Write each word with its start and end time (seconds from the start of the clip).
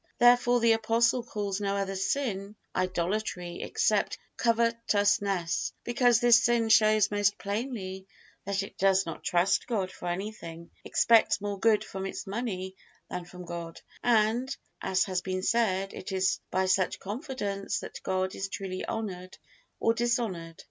Therefore 0.17 0.59
the 0.59 0.71
Apostle 0.71 1.21
calls 1.21 1.61
no 1.61 1.75
other 1.77 1.95
sin 1.95 2.55
idolatry 2.75 3.61
except 3.61 4.17
covetousness, 4.35 5.73
because 5.83 6.19
this 6.19 6.43
sin 6.43 6.69
shows 6.69 7.11
most 7.11 7.37
plainly 7.37 8.07
that 8.43 8.63
it 8.63 8.79
does 8.79 9.05
not 9.05 9.23
trust 9.23 9.67
God 9.67 9.91
for 9.91 10.07
anything, 10.07 10.71
expects 10.83 11.39
more 11.39 11.59
good 11.59 11.83
from 11.83 12.07
its 12.07 12.25
money 12.25 12.75
than 13.11 13.25
from 13.25 13.45
God; 13.45 13.79
and, 14.01 14.57
as 14.81 15.03
has 15.03 15.21
been 15.21 15.43
said, 15.43 15.93
it 15.93 16.11
is 16.11 16.39
by 16.49 16.65
such 16.65 16.99
confidence 16.99 17.77
that 17.81 18.01
God 18.01 18.33
is 18.33 18.47
truly 18.49 18.83
honored 18.83 19.37
or 19.79 19.93
dishonored. 19.93 20.55